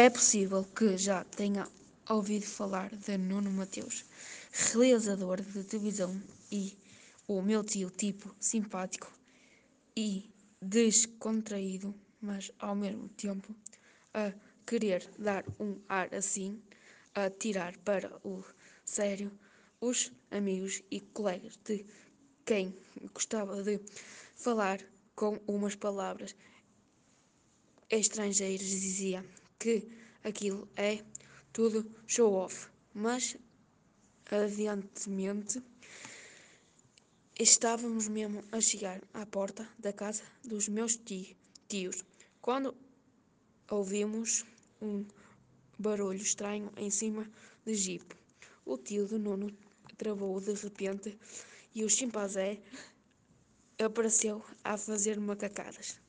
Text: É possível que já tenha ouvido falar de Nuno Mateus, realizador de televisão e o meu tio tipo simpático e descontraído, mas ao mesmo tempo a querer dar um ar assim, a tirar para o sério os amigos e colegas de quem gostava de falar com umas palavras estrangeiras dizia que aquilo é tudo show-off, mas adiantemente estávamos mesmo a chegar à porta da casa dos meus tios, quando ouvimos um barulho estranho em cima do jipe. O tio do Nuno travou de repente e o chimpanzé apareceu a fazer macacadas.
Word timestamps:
É 0.00 0.08
possível 0.08 0.64
que 0.76 0.96
já 0.96 1.24
tenha 1.24 1.66
ouvido 2.08 2.46
falar 2.46 2.94
de 2.94 3.18
Nuno 3.18 3.50
Mateus, 3.50 4.04
realizador 4.72 5.42
de 5.42 5.64
televisão 5.64 6.22
e 6.52 6.78
o 7.26 7.42
meu 7.42 7.64
tio 7.64 7.90
tipo 7.90 8.32
simpático 8.38 9.12
e 9.96 10.30
descontraído, 10.62 11.92
mas 12.20 12.52
ao 12.60 12.76
mesmo 12.76 13.08
tempo 13.08 13.52
a 14.14 14.32
querer 14.64 15.04
dar 15.18 15.44
um 15.58 15.80
ar 15.88 16.14
assim, 16.14 16.62
a 17.12 17.28
tirar 17.28 17.76
para 17.78 18.20
o 18.22 18.44
sério 18.84 19.32
os 19.80 20.12
amigos 20.30 20.80
e 20.92 21.00
colegas 21.00 21.58
de 21.64 21.84
quem 22.46 22.72
gostava 23.12 23.64
de 23.64 23.80
falar 24.36 24.78
com 25.16 25.40
umas 25.48 25.74
palavras 25.74 26.36
estrangeiras 27.90 28.64
dizia 28.64 29.24
que 29.58 29.88
aquilo 30.22 30.68
é 30.76 31.02
tudo 31.52 31.84
show-off, 32.06 32.68
mas 32.94 33.36
adiantemente 34.30 35.62
estávamos 37.38 38.08
mesmo 38.08 38.44
a 38.52 38.60
chegar 38.60 39.00
à 39.14 39.24
porta 39.24 39.68
da 39.78 39.92
casa 39.92 40.22
dos 40.44 40.68
meus 40.68 40.98
tios, 41.68 42.04
quando 42.40 42.74
ouvimos 43.70 44.44
um 44.80 45.04
barulho 45.78 46.20
estranho 46.20 46.72
em 46.76 46.90
cima 46.90 47.30
do 47.64 47.74
jipe. 47.74 48.16
O 48.64 48.76
tio 48.76 49.06
do 49.06 49.18
Nuno 49.18 49.56
travou 49.96 50.40
de 50.40 50.52
repente 50.52 51.18
e 51.74 51.84
o 51.84 51.88
chimpanzé 51.88 52.60
apareceu 53.78 54.44
a 54.64 54.76
fazer 54.76 55.18
macacadas. 55.20 56.00